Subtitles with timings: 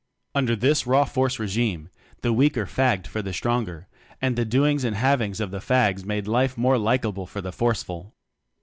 [0.33, 1.89] Under this raw force regime
[2.23, 3.87] the weaker "fagged" for the stronger;
[4.19, 7.83] and the doings and havings of the "rags" made life more likeable for the force
[7.83, 8.15] ful.